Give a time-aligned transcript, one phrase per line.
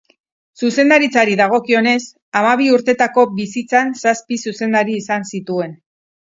[0.59, 1.97] Zuzendaritzari dagokionez,
[2.39, 5.79] hamabi urtetako bizitzan zazpi zuzendari izan zituen.